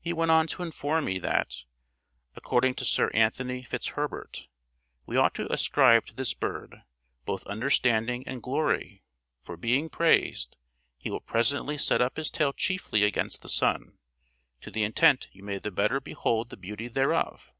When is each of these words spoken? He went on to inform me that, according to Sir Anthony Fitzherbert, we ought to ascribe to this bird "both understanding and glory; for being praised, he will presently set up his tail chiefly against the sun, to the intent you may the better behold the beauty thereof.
He 0.00 0.12
went 0.12 0.32
on 0.32 0.48
to 0.48 0.64
inform 0.64 1.04
me 1.04 1.20
that, 1.20 1.64
according 2.34 2.74
to 2.74 2.84
Sir 2.84 3.08
Anthony 3.10 3.62
Fitzherbert, 3.62 4.48
we 5.06 5.16
ought 5.16 5.32
to 5.34 5.52
ascribe 5.52 6.06
to 6.06 6.12
this 6.16 6.34
bird 6.34 6.82
"both 7.24 7.44
understanding 7.46 8.26
and 8.26 8.42
glory; 8.42 9.04
for 9.44 9.56
being 9.56 9.88
praised, 9.88 10.56
he 10.98 11.08
will 11.12 11.20
presently 11.20 11.78
set 11.78 12.02
up 12.02 12.16
his 12.16 12.32
tail 12.32 12.52
chiefly 12.52 13.04
against 13.04 13.42
the 13.42 13.48
sun, 13.48 13.98
to 14.60 14.72
the 14.72 14.82
intent 14.82 15.28
you 15.30 15.44
may 15.44 15.58
the 15.60 15.70
better 15.70 16.00
behold 16.00 16.50
the 16.50 16.56
beauty 16.56 16.88
thereof. 16.88 17.48